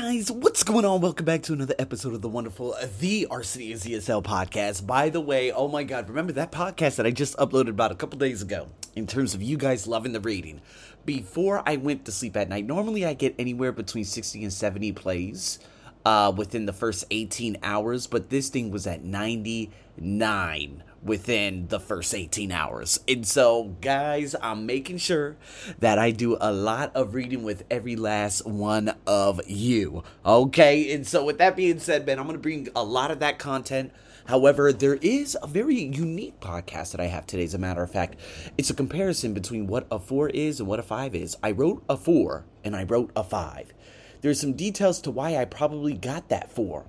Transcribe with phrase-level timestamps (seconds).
[0.00, 1.00] guys, what's going on?
[1.00, 4.86] Welcome back to another episode of the wonderful The Arsenio's ESL podcast.
[4.86, 7.96] By the way, oh my god, remember that podcast that I just uploaded about a
[7.96, 10.60] couple days ago in terms of you guys loving the reading?
[11.04, 14.92] Before I went to sleep at night, normally I get anywhere between 60 and 70
[14.92, 15.58] plays
[16.04, 22.14] uh, within the first 18 hours, but this thing was at 99 within the first
[22.14, 23.00] 18 hours.
[23.08, 25.36] And so, guys, I'm making sure
[25.78, 30.02] that I do a lot of reading with every last one of you.
[30.24, 30.92] Okay?
[30.92, 33.38] And so, with that being said, man, I'm going to bring a lot of that
[33.38, 33.92] content.
[34.26, 37.44] However, there is a very unique podcast that I have today.
[37.44, 38.16] As a matter of fact,
[38.58, 41.36] it's a comparison between what a four is and what a five is.
[41.42, 43.72] I wrote a four and I wrote a five.
[44.20, 46.84] There's some details to why I probably got that four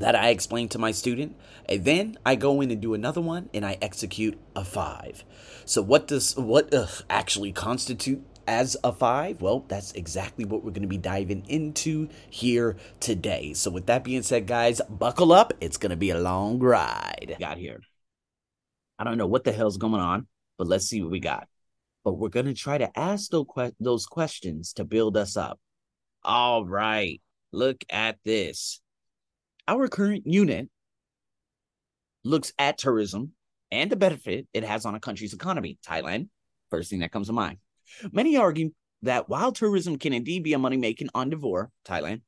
[0.00, 1.36] that I explain to my student,
[1.68, 5.24] and then I go in and do another one and I execute a five.
[5.64, 6.72] So what does what
[7.10, 9.42] actually constitute as a five?
[9.42, 13.52] Well, that's exactly what we're going to be diving into here today.
[13.52, 15.52] So with that being said, guys, buckle up.
[15.60, 17.36] It's going to be a long ride.
[17.38, 17.80] Got here.
[18.98, 21.46] I don't know what the hell's going on, but let's see what we got.
[22.04, 25.60] But we're going to try to ask those questions to build us up.
[26.24, 27.20] All right.
[27.52, 28.80] Look at this
[29.68, 30.68] our current unit
[32.24, 33.32] looks at tourism
[33.70, 35.78] and the benefit it has on a country's economy.
[35.86, 36.28] Thailand,
[36.70, 37.58] first thing that comes to mind.
[38.10, 38.70] Many argue
[39.02, 42.22] that while tourism can indeed be a money making endeavor, Thailand,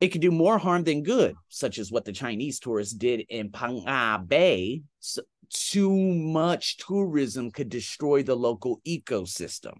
[0.00, 3.50] it can do more harm than good, such as what the Chinese tourists did in
[3.50, 4.82] Phang Bay.
[5.00, 9.78] So too much tourism could destroy the local ecosystem,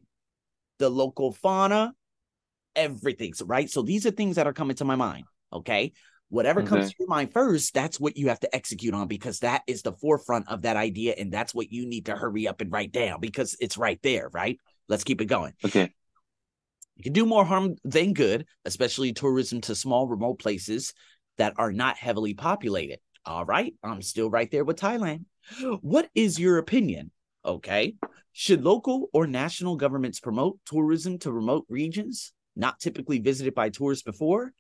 [0.78, 1.92] the local fauna,
[2.74, 3.32] everything.
[3.44, 3.70] Right?
[3.70, 5.24] So these are things that are coming to my mind.
[5.52, 5.92] Okay.
[6.30, 6.68] Whatever okay.
[6.68, 9.82] comes to your mind first, that's what you have to execute on because that is
[9.82, 11.14] the forefront of that idea.
[11.16, 14.28] And that's what you need to hurry up and write down because it's right there,
[14.32, 14.58] right?
[14.88, 15.54] Let's keep it going.
[15.64, 15.92] Okay.
[16.96, 20.92] You can do more harm than good, especially tourism to small, remote places
[21.38, 22.98] that are not heavily populated.
[23.24, 23.74] All right.
[23.82, 25.24] I'm still right there with Thailand.
[25.80, 27.10] What is your opinion?
[27.44, 27.94] Okay.
[28.32, 34.02] Should local or national governments promote tourism to remote regions not typically visited by tourists
[34.02, 34.52] before?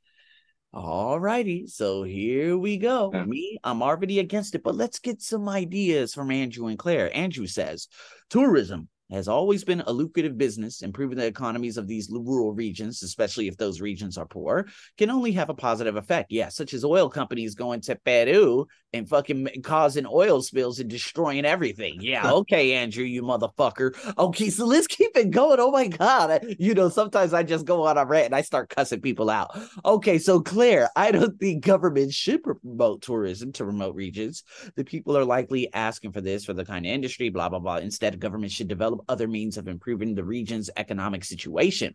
[0.72, 1.66] All righty.
[1.66, 3.10] So here we go.
[3.12, 3.24] Yeah.
[3.24, 7.14] Me, I'm already against it, but let's get some ideas from Andrew and Claire.
[7.16, 7.88] Andrew says
[8.28, 10.82] tourism has always been a lucrative business.
[10.82, 15.32] Improving the economies of these rural regions, especially if those regions are poor, can only
[15.32, 16.30] have a positive effect.
[16.30, 21.44] Yeah, such as oil companies going to Peru and fucking causing oil spills and destroying
[21.44, 21.98] everything.
[22.00, 23.94] Yeah, okay, Andrew, you motherfucker.
[24.18, 25.60] Okay, so let's keep it going.
[25.60, 28.70] Oh my god, you know sometimes I just go on a rant and I start
[28.70, 29.58] cussing people out.
[29.84, 34.44] Okay, so Claire, I don't think government should promote tourism to remote regions.
[34.76, 37.76] The people are likely asking for this for the kind of industry, blah blah blah.
[37.76, 41.94] Instead, government should develop other means of improving the region's economic situation,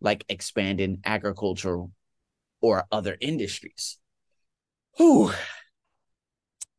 [0.00, 1.92] like expanding agricultural
[2.60, 3.98] or other industries.
[4.96, 5.32] Whew,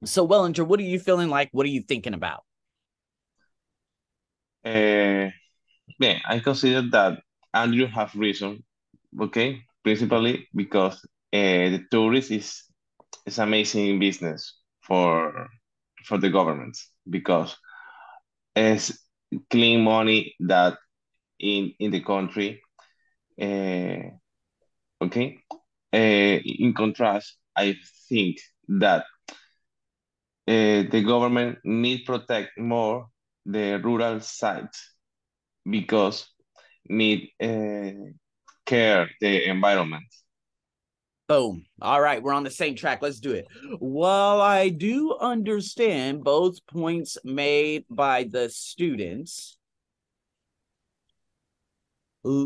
[0.05, 1.49] so, Wellinger, what are you feeling like?
[1.51, 2.43] What are you thinking about?
[4.63, 5.31] Uh,
[5.99, 7.19] yeah, I consider that
[7.53, 8.63] Andrew have reason.
[9.19, 12.63] Okay, principally because uh, the tourist is
[13.25, 15.47] is amazing business for
[16.05, 16.77] for the government
[17.09, 17.57] because
[18.55, 19.06] it's
[19.49, 20.77] clean money that
[21.39, 22.61] in in the country.
[23.41, 24.11] Uh,
[25.01, 25.39] okay,
[25.93, 27.75] uh, in contrast, I
[28.09, 28.37] think
[28.69, 29.05] that
[30.47, 33.07] uh, the government need protect more
[33.45, 34.93] the rural sites
[35.69, 36.27] because
[36.89, 38.11] need uh,
[38.65, 40.05] care the environment.
[41.27, 41.65] Boom.
[41.81, 43.01] All right, we're on the same track.
[43.01, 43.47] Let's do it.
[43.79, 49.57] While I do understand both points made by the students,
[52.25, 52.45] uh,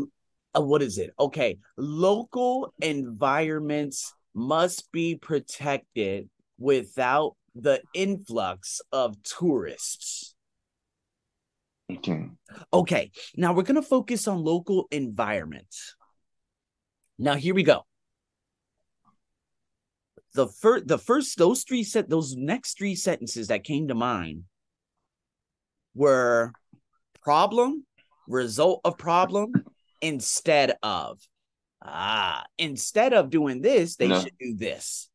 [0.54, 1.10] what is it?
[1.18, 6.28] Okay, local environments must be protected
[6.58, 10.34] without the influx of tourists.
[11.90, 12.30] Okay.
[12.72, 13.10] Okay.
[13.36, 15.94] Now we're going to focus on local environments.
[17.18, 17.84] Now here we go.
[20.34, 24.44] The first the first those three set those next three sentences that came to mind
[25.94, 26.52] were
[27.22, 27.84] problem,
[28.26, 29.52] result of problem
[30.00, 31.20] instead of
[31.84, 34.20] ah, instead of doing this, they no.
[34.20, 35.08] should do this.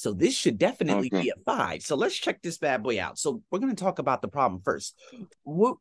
[0.00, 1.24] So this should definitely okay.
[1.24, 1.82] be a five.
[1.82, 3.18] So let's check this bad boy out.
[3.18, 4.98] So we're going to talk about the problem first.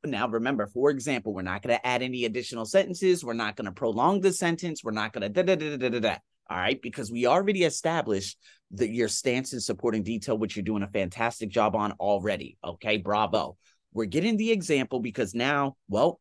[0.06, 3.24] Now, remember, for example, we're not going to add any additional sentences.
[3.24, 4.84] We're not going to prolong the sentence.
[4.84, 6.18] We're not going to da da da da da da.
[6.50, 8.38] All right, because we already established
[8.72, 12.58] that your stance in supporting detail, which you're doing a fantastic job on already.
[12.64, 13.56] Okay, bravo.
[13.94, 16.20] We're getting the example because now, well,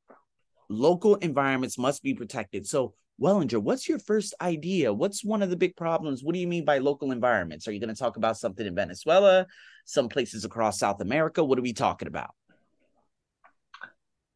[0.68, 2.66] local environments must be protected.
[2.66, 4.92] So Wellinger, what's your first idea?
[4.92, 6.22] What's one of the big problems?
[6.22, 7.66] What do you mean by local environments?
[7.66, 9.46] Are you going to talk about something in Venezuela,
[9.86, 11.42] some places across South America?
[11.42, 12.30] What are we talking about?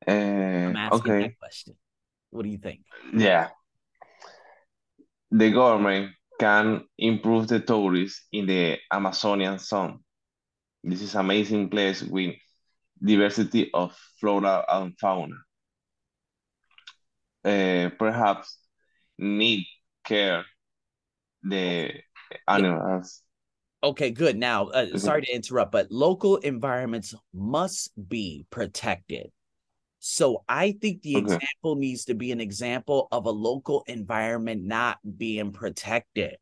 [0.07, 1.23] Uh, I'm asking okay.
[1.23, 1.77] that question.
[2.31, 2.81] What do you think?
[3.15, 3.51] Yeah.
[5.33, 10.01] The government can improve the tourists in the Amazonian zone.
[10.85, 12.35] This is amazing place with
[13.03, 15.37] diversity of flora and fauna.
[17.45, 18.59] Uh, perhaps
[19.19, 19.67] need
[20.05, 20.45] care
[21.43, 21.93] the
[22.47, 23.23] animals.
[23.83, 24.37] Okay, good.
[24.37, 29.33] Now, uh, sorry to interrupt, but local environments must be protected.
[30.05, 31.35] So I think the Okay.
[31.35, 36.39] example needs to be an example of a local environment not being protected.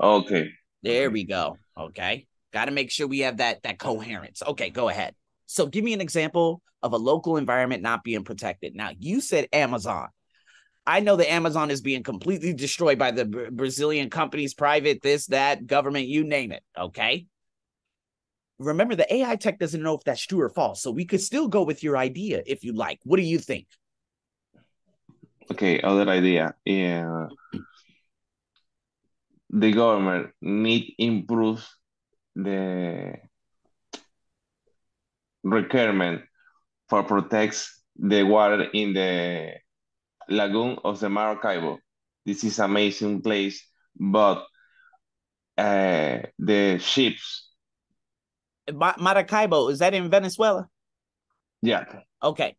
[0.00, 0.48] Okay.
[0.82, 1.58] There we go.
[1.78, 2.26] Okay.
[2.50, 4.42] Got to make sure we have that that coherence.
[4.42, 5.14] Okay, go ahead.
[5.44, 8.74] So give me an example of a local environment not being protected.
[8.74, 10.08] Now, you said Amazon.
[10.86, 15.66] I know the Amazon is being completely destroyed by the Brazilian companies, private, this, that,
[15.66, 16.62] government, you name it.
[16.76, 17.26] Okay.
[18.60, 20.82] Remember, the AI tech doesn't know if that's true or false.
[20.82, 23.00] So we could still go with your idea if you like.
[23.04, 23.66] What do you think?
[25.50, 26.54] Okay, other idea.
[26.64, 27.28] Yeah.
[29.48, 31.66] The government need improve
[32.36, 33.14] the
[35.42, 36.22] requirement
[36.88, 39.54] for protects the water in the
[40.28, 41.78] lagoon of the Maracaibo.
[42.26, 43.66] This is amazing place,
[43.98, 44.44] but
[45.56, 47.49] uh, the ships,
[48.74, 50.68] Maracaibo, is that in Venezuela?
[51.62, 51.84] yeah,
[52.22, 52.56] Okay.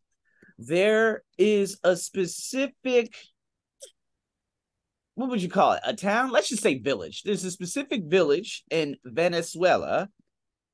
[0.58, 3.16] There is a specific,
[5.14, 5.80] what would you call it?
[5.84, 6.30] A town?
[6.30, 7.22] Let's just say village.
[7.22, 10.08] There's a specific village in Venezuela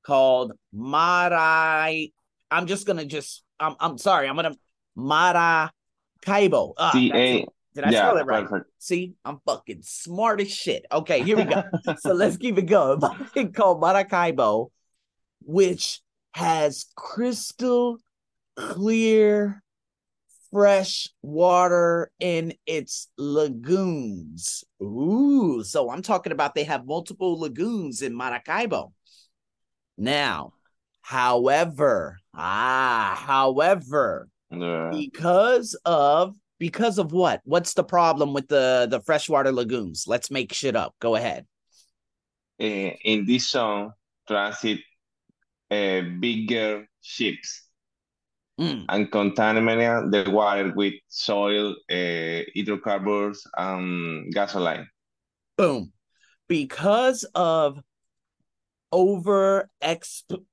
[0.03, 2.13] called Marai.
[2.51, 4.55] I'm just gonna just I'm I'm sorry, I'm gonna
[4.95, 6.73] Maracaibo.
[6.77, 7.49] Ah, C that's A, it.
[7.75, 8.47] Did I yeah, spell it right?
[8.47, 8.71] perfect.
[8.79, 10.85] See, I'm fucking smart as shit.
[10.91, 11.63] Okay, here we go.
[11.99, 13.01] so let's keep it going.
[13.35, 14.71] It's called Maracaibo,
[15.41, 16.01] which
[16.33, 17.97] has crystal
[18.55, 19.61] clear
[20.51, 24.63] fresh water in its lagoons.
[24.81, 28.93] Ooh, so I'm talking about they have multiple lagoons in Maracaibo.
[29.97, 30.53] Now,
[31.01, 34.89] however, ah, however, Yeah.
[34.91, 37.41] because of because of what?
[37.43, 40.05] What's the problem with the the freshwater lagoons?
[40.07, 40.95] Let's make shit up.
[40.99, 41.45] Go ahead.
[42.59, 43.93] Uh, in this zone,
[44.27, 44.79] transit
[45.71, 47.65] uh, bigger ships
[48.59, 54.85] Mm, and contaminate the water with soil, uh, hydrocarbons, and gasoline.
[55.55, 55.93] boom.
[56.49, 57.79] Because of
[58.91, 60.43] over exp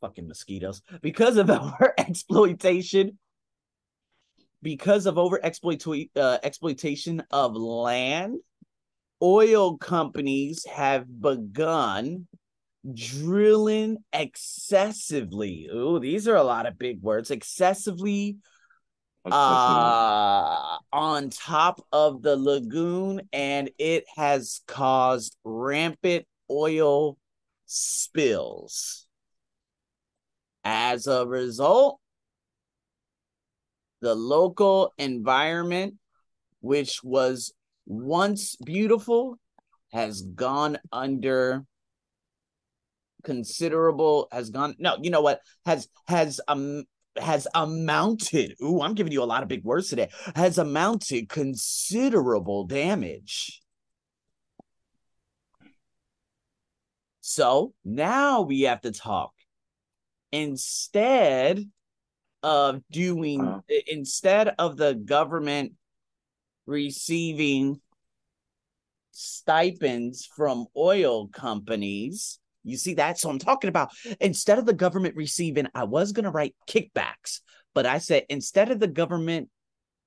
[0.00, 0.80] fucking mosquitoes.
[1.02, 3.18] Because of over exploitation.
[4.62, 5.82] Because of over exploit
[6.16, 8.38] uh, exploitation of land,
[9.22, 12.26] oil companies have begun
[12.92, 15.68] drilling excessively.
[15.72, 17.30] Ooh, these are a lot of big words.
[17.30, 18.38] Excessively
[19.26, 27.18] uh on top of the lagoon and it has caused rampant oil
[27.66, 29.06] spills
[30.64, 32.00] as a result
[34.00, 35.94] the local environment
[36.60, 37.52] which was
[37.86, 39.38] once beautiful
[39.92, 41.64] has gone under
[43.24, 45.40] considerable has gone no you know what?
[45.66, 46.84] Has has um
[47.18, 52.64] has amounted ooh i'm giving you a lot of big words today has amounted considerable
[52.64, 53.60] damage.
[57.20, 59.32] So now we have to talk.
[60.32, 61.64] Instead
[62.42, 63.60] of doing Uh.
[63.86, 65.74] instead of the government
[66.66, 67.80] receiving
[69.12, 73.18] stipends from oil companies you see that?
[73.18, 73.90] So I'm talking about
[74.20, 77.40] instead of the government receiving, I was going to write kickbacks,
[77.74, 79.48] but I said instead of the government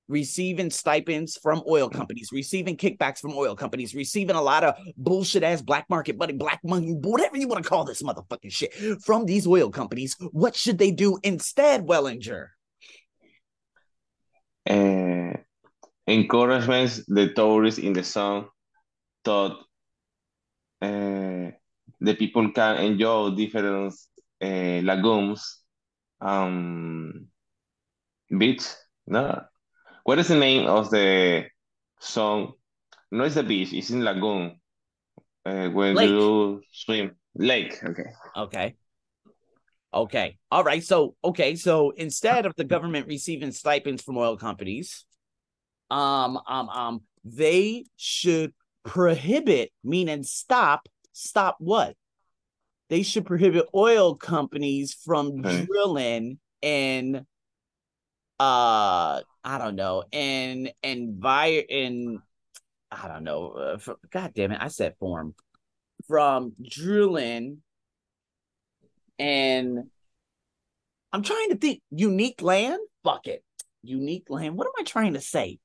[0.08, 5.42] receiving stipends from oil companies, receiving kickbacks from oil companies, receiving a lot of bullshit
[5.42, 9.24] ass black market money, black money, whatever you want to call this motherfucking shit from
[9.24, 12.48] these oil companies, what should they do instead, Wellinger?
[14.68, 15.38] Uh,
[16.06, 18.46] encouragements the tourists in the zone
[19.24, 19.58] thought
[20.80, 21.50] uh,
[22.04, 23.94] the people can enjoy different
[24.42, 25.60] uh, lagoons,
[26.20, 27.26] um,
[28.36, 28.64] beach.
[29.06, 29.42] No,
[30.04, 31.44] what is the name of the
[31.98, 32.52] song?
[33.10, 33.72] No, it's the beach.
[33.72, 34.60] It's in lagoon.
[35.44, 36.08] Uh, when Lake.
[36.08, 37.78] you swim, lake.
[37.84, 38.10] Okay.
[38.36, 38.74] Okay.
[39.92, 40.38] Okay.
[40.50, 40.82] All right.
[40.82, 41.54] So, okay.
[41.54, 45.04] So instead of the government receiving stipends from oil companies,
[45.90, 48.52] um, um, um, they should
[48.84, 51.96] prohibit, meaning stop, stop what?
[52.90, 55.64] They should prohibit oil companies from Okay.
[55.66, 57.26] drilling in
[58.38, 62.20] uh I don't know, in envir in
[62.90, 65.34] I don't know, uh, for, god damn it, I said form
[66.06, 67.62] from drilling
[69.18, 69.84] and
[71.12, 72.80] I'm trying to think unique land.
[73.04, 73.44] Fuck it.
[73.82, 74.56] Unique land.
[74.56, 75.58] What am I trying to say?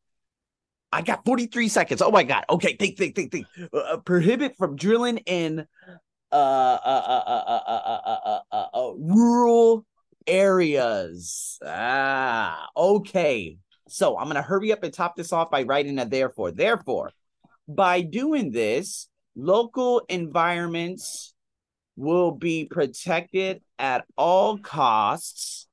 [0.91, 2.01] I got 43 seconds.
[2.01, 2.45] Oh my God.
[2.49, 2.75] Okay.
[2.75, 3.47] Think, think, think, think.
[3.73, 5.67] Uh, prohibit from drilling in
[6.31, 9.85] uh, uh, uh, rural
[10.27, 11.59] areas.
[11.65, 13.57] Ah, okay.
[13.87, 16.51] So I'm going to hurry up and top this off by writing a therefore.
[16.51, 17.11] Therefore,
[17.67, 21.33] by doing this, local environments
[21.95, 25.67] will be protected at all costs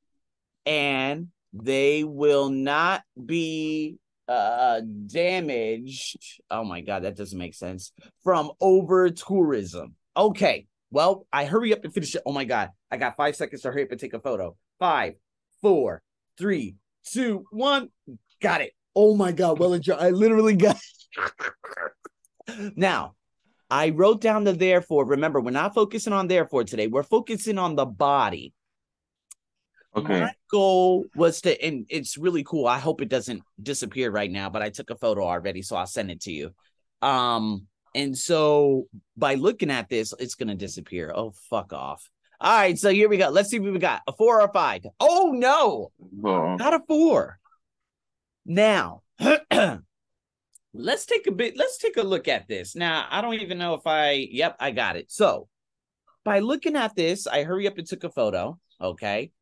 [0.64, 7.92] and they will not be uh damaged oh my god that doesn't make sense
[8.24, 12.96] from over tourism okay well i hurry up and finish it oh my god i
[12.96, 15.14] got five seconds to hurry up and take a photo five
[15.62, 16.02] four
[16.36, 16.74] three
[17.12, 17.88] two one
[18.40, 20.76] got it oh my god Wellinger i literally got
[22.76, 23.14] now
[23.68, 25.04] I wrote down the therefore.
[25.06, 26.86] Remember, we're not focusing on therefore today.
[26.86, 28.52] We're focusing on the body.
[29.96, 30.20] Okay.
[30.20, 32.66] My goal was to, and it's really cool.
[32.66, 35.86] I hope it doesn't disappear right now, but I took a photo already, so I'll
[35.86, 36.50] send it to you.
[37.00, 41.12] Um, and so by looking at this, it's gonna disappear.
[41.14, 42.10] Oh, fuck off.
[42.38, 43.30] All right, so here we go.
[43.30, 44.02] Let's see what we got.
[44.06, 44.82] A four or a five.
[45.00, 47.38] Oh no, Well, not a four.
[48.44, 49.02] Now,
[50.74, 52.76] let's take a bit, let's take a look at this.
[52.76, 55.10] Now, I don't even know if I, yep, I got it.
[55.10, 55.48] So,
[56.22, 58.58] by looking at this, I hurry up and took a photo.
[58.80, 59.32] Okay.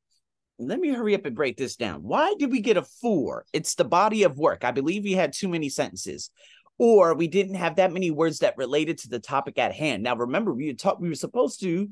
[0.58, 2.02] Let me hurry up and break this down.
[2.02, 3.44] Why did we get a four?
[3.52, 4.64] It's the body of work.
[4.64, 6.30] I believe we had too many sentences,
[6.78, 10.02] or we didn't have that many words that related to the topic at hand.
[10.04, 11.88] Now, remember, we talked, we were supposed to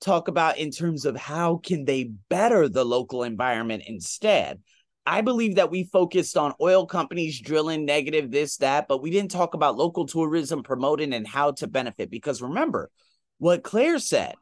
[0.00, 4.60] talk about in terms of how can they better the local environment instead.
[5.06, 9.30] I believe that we focused on oil companies drilling negative this that, but we didn't
[9.30, 12.90] talk about local tourism promoting and how to benefit because remember
[13.38, 14.34] what Claire said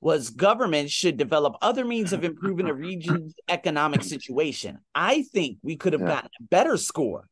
[0.00, 4.78] was government should develop other means of improving the region's economic situation.
[4.94, 6.08] I think we could have Yeah.
[6.08, 7.28] gotten a better score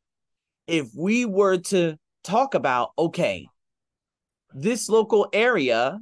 [0.66, 3.48] if we were to talk about okay,
[4.54, 5.98] this local area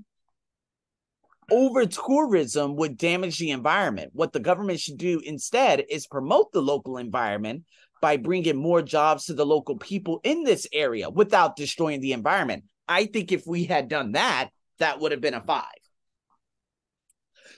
[1.50, 4.10] over tourism would damage the environment.
[4.12, 7.64] What the government should do instead is promote the local environment
[8.00, 12.64] by bringing more jobs to the local people in this area without destroying the environment.
[12.88, 15.64] I think if we had done that, that would have been a five.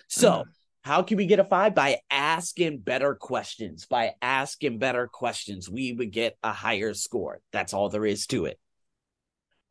[0.08, 0.44] So,
[0.82, 1.74] how can we get a five?
[1.74, 3.86] By asking better questions.
[3.86, 7.40] By asking better questions, we would get a higher score.
[7.52, 8.58] That's all there is to it.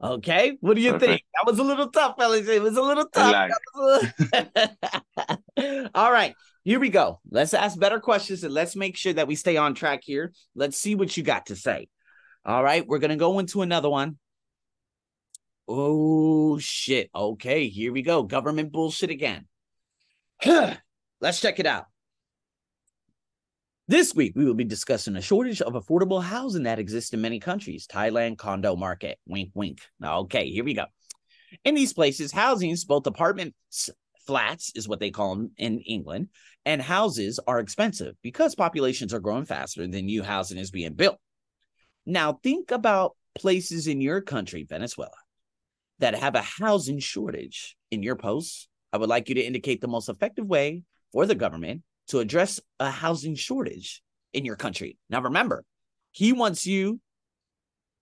[0.01, 1.23] Okay, what do you think?
[1.33, 2.47] That was a little tough, fellas.
[2.47, 3.49] It was a little tough.
[3.75, 4.13] like.
[5.95, 7.19] All right, here we go.
[7.31, 10.33] Let's ask better questions and let's make sure that we stay on track here.
[10.53, 11.87] Let's see what you got to say.
[12.45, 14.19] All right, we're going to go into another one.
[15.67, 17.09] Oh, shit.
[17.15, 18.21] Okay, here we go.
[18.21, 19.47] Government bullshit again.
[20.45, 21.85] Let's check it out.
[23.89, 27.39] This week, we will be discussing a shortage of affordable housing that exists in many
[27.39, 27.87] countries.
[27.87, 29.17] Thailand condo market.
[29.25, 29.79] Wink, wink.
[30.03, 30.85] Okay, here we go.
[31.63, 33.89] In these places, housings, both apartments,
[34.25, 36.27] flats is what they call them in England,
[36.65, 41.17] and houses are expensive because populations are growing faster than new housing is being built.
[42.05, 45.11] Now, think about places in your country, Venezuela,
[45.99, 47.77] that have a housing shortage.
[47.89, 48.67] In your posts,
[48.97, 50.81] I would like you to indicate the most effective way
[51.13, 54.01] for the government to address a housing shortage
[54.33, 54.97] in your country.
[55.07, 55.63] Now, remember,
[56.13, 56.99] he wants you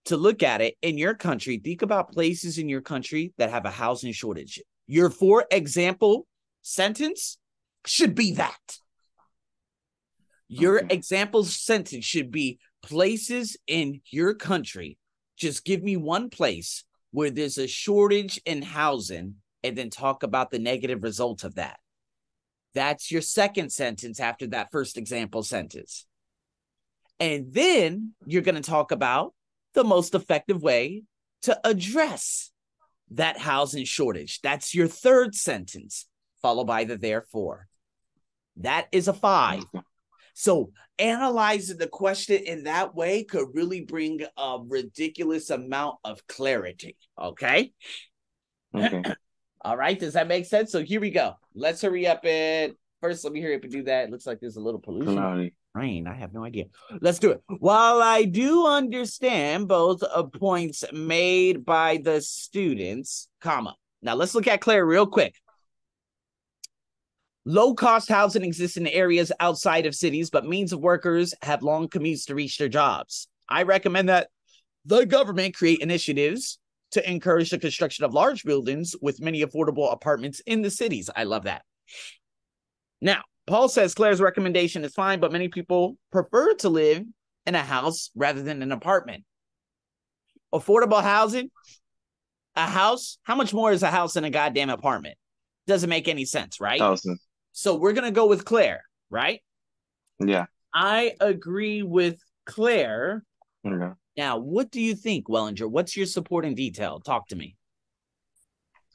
[0.05, 1.57] to look at it in your country.
[1.57, 4.61] Think about places in your country that have a housing shortage.
[4.87, 6.27] Your for example
[6.61, 7.39] sentence
[7.85, 8.77] should be that.
[10.47, 10.95] Your Okay.
[10.95, 14.97] example sentence should be places in your country.
[15.35, 19.35] Just give me one place where there's a shortage in housing
[19.65, 21.79] and then talk about the negative result of that.
[22.75, 26.05] That's your second sentence after that first example sentence.
[27.19, 29.33] And then you're going to talk about
[29.73, 31.03] the most effective way
[31.43, 32.51] to address
[33.11, 34.41] that housing shortage.
[34.41, 36.05] That's your third sentence,
[36.41, 37.67] followed by the therefore.
[38.57, 39.63] That is a five.
[40.33, 46.97] So analyzing the question in that way could really bring a ridiculous amount of clarity.
[47.19, 47.71] Okay.
[48.75, 49.03] Okay.
[49.65, 49.99] All right.
[49.99, 50.71] Does that make sense?
[50.71, 51.33] So here we go.
[51.55, 54.03] Let's hurry up and first let me hurry up and do that.
[54.03, 55.15] It looks like there's a little pollution.
[55.15, 55.55] Cloudy.
[55.73, 56.05] brain.
[56.05, 56.65] I have no idea.
[57.01, 57.41] Let's do it.
[57.57, 60.03] While I do understand both
[60.33, 63.75] points made by the students, comma.
[64.03, 65.33] Now let's look at Claire real quick.
[67.43, 71.87] Low cost housing exists in areas outside of cities, but means of workers have long
[71.87, 73.27] commutes to reach their jobs.
[73.49, 74.27] I recommend that
[74.85, 76.59] the government create initiatives
[76.95, 81.09] to encourage the construction of large buildings with many affordable apartments in the cities.
[81.15, 81.61] I love that.
[83.01, 87.03] Now, Paul says Claire's recommendation is fine, but many people prefer to live
[87.45, 89.23] in a house rather than an apartment.
[90.53, 91.51] Affordable housing,
[92.55, 95.15] a house, how much more is a house than a goddamn apartment?
[95.67, 96.79] Doesn't make any sense, right?
[97.51, 99.41] So we're going to go with Claire, right?
[100.19, 100.45] Yeah.
[100.73, 103.23] I agree with Claire.
[103.65, 103.93] Okay.
[104.17, 105.69] Now, what do you think, Wellinger?
[105.69, 106.99] What's your supporting detail?
[106.99, 107.57] Talk to me.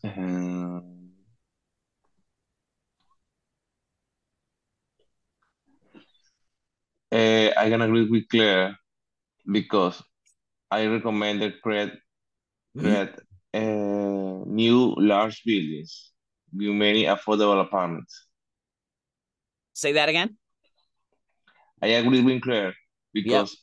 [0.03, 1.11] Um,
[7.13, 8.79] eh, I can agree with Claire
[9.51, 10.03] because
[10.71, 11.93] I recommended create
[12.79, 13.11] create
[13.53, 16.13] uh, new large buildings
[16.55, 18.27] with many affordable apartments.
[19.75, 20.37] Say that again.
[21.83, 22.75] I agree with Claire
[23.13, 23.57] because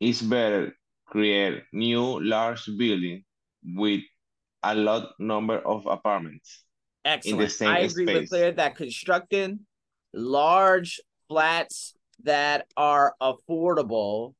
[0.00, 0.74] it's better
[1.06, 3.24] create new large building
[3.64, 4.02] with
[4.62, 6.64] a lot number of apartments.
[7.04, 7.50] Excellent.
[7.50, 8.28] same I agree with.
[8.28, 9.60] Claire that constructing
[10.12, 14.34] large flats that are affordable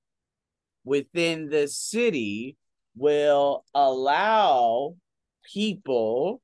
[0.84, 2.56] within the city
[2.96, 4.96] will allow
[5.44, 6.42] people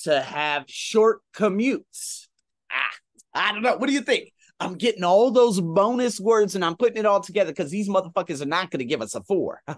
[0.00, 2.28] to have short commutes.
[2.70, 2.90] Ah,
[3.34, 3.76] I don't know.
[3.76, 4.32] What do you think?
[4.58, 8.40] I'm getting all those bonus words and I'm putting it all together because these motherfuckers
[8.40, 9.62] are not going to give us a four.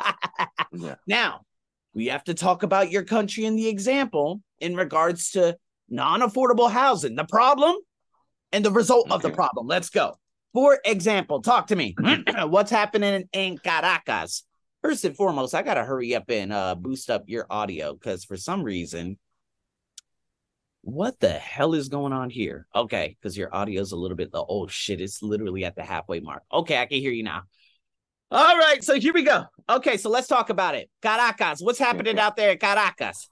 [0.70, 0.97] Yeah.
[1.06, 1.40] Now,
[1.94, 5.56] we have to talk about your country and the example in regards to
[5.88, 7.75] non affordable housing, the problem
[8.52, 9.66] and the result of the problem.
[9.66, 10.18] Let's go.
[10.52, 11.97] For example, talk to me.
[12.44, 14.44] What's happening in, in Caracas?
[14.82, 18.25] First and foremost, I got to hurry up and uh, boost up your audio because
[18.25, 19.19] for some reason,
[20.82, 22.67] what the hell is going on here?
[22.75, 25.82] Okay, because your audio is a little bit the oh shit, it's literally at the
[25.82, 26.43] halfway mark.
[26.52, 27.43] Okay, I can hear you now.
[28.30, 29.45] All right, so here we go.
[29.69, 30.91] Okay, so let's talk about it.
[31.02, 33.30] Caracas, what's happening out there in Caracas?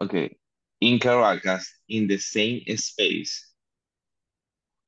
[0.00, 0.36] Okay.
[0.80, 3.50] In Caracas, in the same space.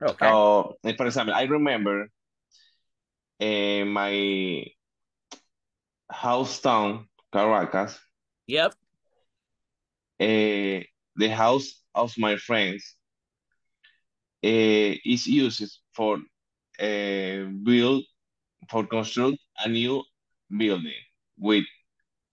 [0.01, 0.27] Okay.
[0.27, 2.09] Uh, for example, I remember
[3.41, 4.65] uh, my
[6.11, 7.99] house town, Caracas,
[8.47, 8.75] Yep.
[10.21, 10.81] uh,
[11.17, 12.95] the house of my friends
[14.45, 16.19] uh, is used for
[16.81, 18.05] uh, build
[18.71, 20.03] for construct a new
[20.57, 21.01] building
[21.39, 21.65] with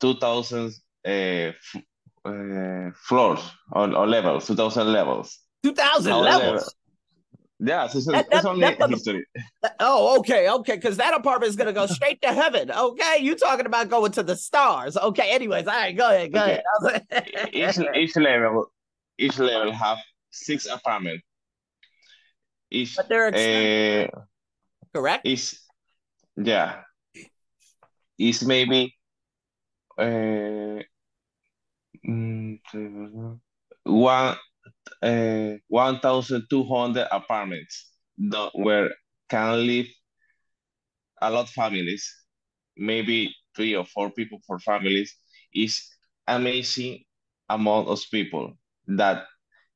[0.02, 0.72] 2000
[1.06, 1.52] uh,
[2.26, 3.40] uh, floors
[3.72, 6.76] or, or levels 2000 levels 2000 However- levels.
[7.66, 9.26] Yeah so, so That- it's that- only that history
[9.80, 12.70] Oh, okay, okay, because that apartment is gonna go straight to heaven.
[12.72, 14.98] Okay, you talking about going to the stars?
[14.98, 16.62] Okay, anyways, all right, go ahead, go Okay.
[17.10, 17.50] ahead.
[17.54, 18.66] each, each level
[19.18, 20.00] each level have
[20.32, 21.24] six apartments
[22.72, 24.08] each but they're uh,
[24.94, 25.26] correct?
[25.26, 25.60] is
[26.36, 26.82] yeah
[28.18, 28.96] is maybe
[29.98, 30.82] uh,
[33.84, 34.36] one
[35.04, 38.92] uh, 1200 apartments the, where
[39.30, 39.88] can live
[41.22, 42.10] a lot of families.
[42.78, 45.16] Maybe three or four people for families.
[45.54, 45.82] Is
[46.28, 47.04] amazing
[47.50, 48.54] amount of people
[48.88, 49.26] that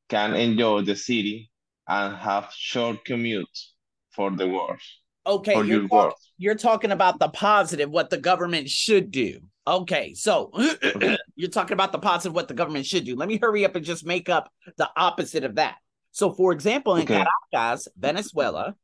[0.09, 1.51] can enjoy the city
[1.87, 3.71] and have short commutes
[4.11, 4.79] for the work
[5.27, 9.41] Okay, for you're your talk- you're talking about the positive, what the government should do.
[9.67, 10.51] Okay, so
[11.35, 13.15] you're talking about the positive, what the government should do.
[13.15, 15.75] Let me hurry up and just make up the opposite of that.
[16.11, 17.25] So, for example, in Okay.
[17.51, 18.75] Caracas, Venezuela,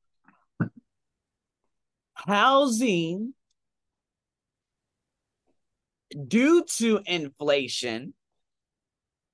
[2.15, 3.33] housing
[6.27, 8.13] due to inflation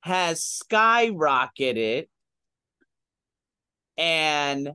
[0.02, 2.08] has skyrocketed
[3.98, 4.72] and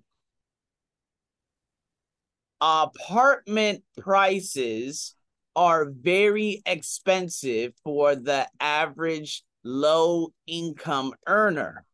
[2.64, 5.14] apartment prices
[5.55, 11.85] are very expensive for the average low income earner.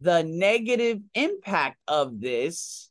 [0.00, 2.90] The negative impact of this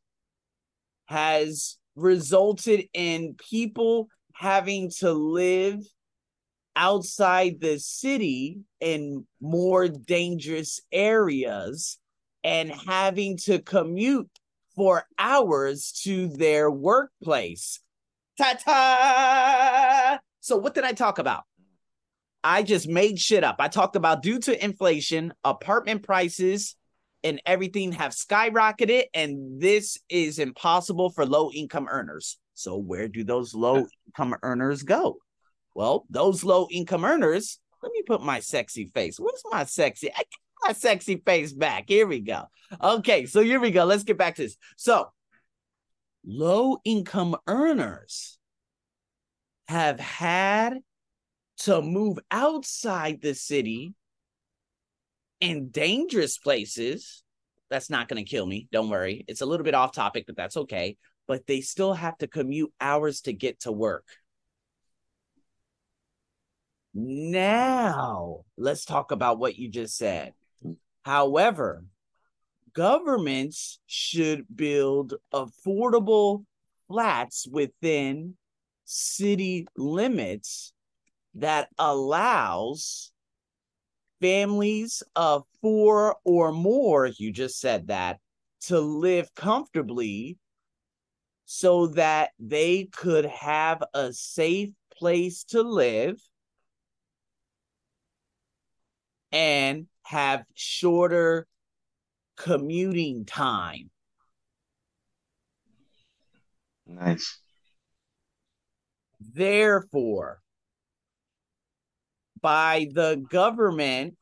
[1.07, 5.79] has resulted in people having to live
[6.77, 11.99] outside the city in more dangerous areas
[12.43, 14.29] and having to commute
[14.75, 17.79] for hours to their workplace.
[18.37, 20.19] Ta ta!
[20.39, 21.43] So, what did I talk about?
[22.43, 23.57] I just made shit up.
[23.59, 26.75] I talked about due to inflation, apartment prices
[27.23, 32.37] and everything have skyrocketed, and this is impossible for low income earners.
[32.53, 35.17] So, where do those low income earners go?
[35.73, 39.19] Well, those low income earners, let me put my sexy face.
[39.19, 40.11] Where's my sexy?
[40.13, 40.23] I
[40.65, 41.85] my sexy face back.
[41.87, 42.43] Here we go.
[42.81, 43.85] Okay, so here we go.
[43.85, 44.57] Let's get back to this.
[44.77, 45.11] So,
[46.25, 48.37] low income earners
[49.67, 50.79] have had
[51.57, 53.93] to move outside the city
[55.39, 57.23] in dangerous places.
[57.69, 58.67] That's not going to kill me.
[58.71, 59.25] Don't worry.
[59.27, 60.97] It's a little bit off topic, but that's okay.
[61.27, 64.05] But they still have to commute hours to get to work.
[66.93, 70.33] Now, let's talk about what you just said.
[71.03, 71.85] However,
[72.73, 76.45] governments should build affordable
[76.87, 78.35] flats within
[78.85, 80.73] city limits
[81.35, 83.11] that allows
[84.21, 88.19] families of four or more, you just said that,
[88.61, 90.37] to live comfortably
[91.45, 96.21] so that they could have a safe place to live
[99.31, 101.47] and have shorter
[102.37, 103.89] commuting time.
[106.85, 107.39] Nice.
[109.19, 110.41] Therefore,
[112.41, 114.17] by the government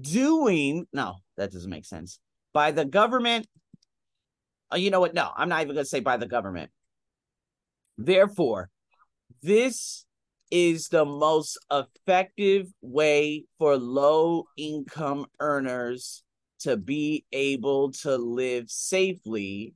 [0.00, 2.18] doing, no, that doesn't make sense.
[2.52, 3.46] By the government,
[4.70, 5.14] oh, you know what?
[5.14, 6.70] No, I'm not even going to say by the government.
[7.96, 8.70] Therefore,
[9.42, 10.04] this
[10.50, 16.22] is the most effective way for low income earners
[16.60, 19.74] to be able to live safely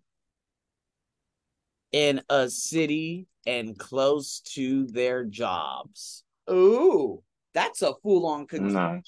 [1.92, 6.22] in a city and close to their jobs.
[6.50, 7.22] Ooh,
[7.54, 9.02] that's a full on conclusion.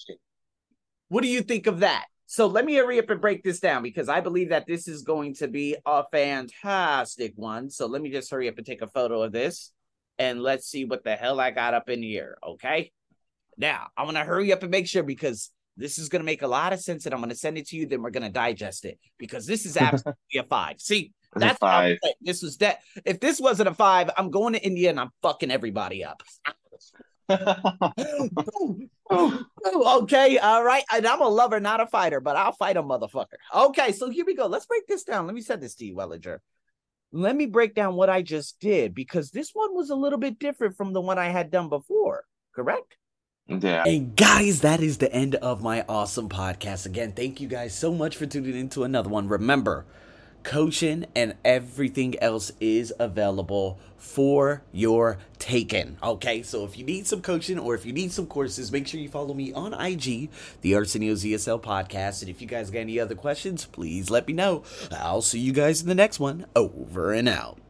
[1.09, 2.07] What do you think of that?
[2.27, 5.03] So let me hurry up and break this down because I believe that this is
[5.03, 7.71] going to be a fantastic one.
[7.71, 9.73] So let me just hurry up and take a photo of this
[10.21, 12.37] and let's see what the hell I got up in here.
[12.47, 12.93] Okay.
[13.57, 16.43] Now I'm going to hurry up and make sure because this is going to make
[16.43, 17.87] a lot of sense and I'm going to send it to you.
[17.87, 20.79] Then we're going to digest it because this is absolutely a five.
[20.79, 21.97] See, that's five.
[22.21, 22.81] This was that.
[23.07, 26.23] If this wasn't a five, I'm going to India and I'm fucking everybody up.
[29.11, 30.85] okay, all right.
[30.93, 33.39] And I'm a lover, not a fighter, but I'll fight a motherfucker.
[33.55, 34.47] Okay, so here we go.
[34.49, 35.27] Let's break this down.
[35.27, 36.41] Let me send this to you, Wellinger.
[37.13, 40.39] Let me break down what I just did because this one was a little bit
[40.39, 42.97] different from the one I had done before, correct?
[43.49, 43.83] Yeah.
[43.85, 46.87] And guys, that is the end of my awesome podcast.
[46.87, 49.27] Again, thank you guys so much for tuning into another one.
[49.27, 49.87] Remember,
[50.43, 55.99] coaching and everything else is available for your taken.
[56.03, 58.99] Okay, so if you need some coaching or if you need some courses, make sure
[58.99, 60.31] you follow me on IG,
[60.63, 62.23] the Arsenio's ESL podcast.
[62.23, 64.65] And if you guys got any other questions, please let me know.
[64.91, 66.47] I'll see you guys in the next one.
[66.57, 67.59] Over and out.